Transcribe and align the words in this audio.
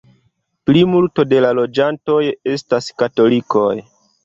Plimulto 0.69 1.25
de 1.35 1.43
la 1.47 1.51
loĝantoj 1.59 2.17
estas 2.57 2.91
katolikoj. 3.05 3.71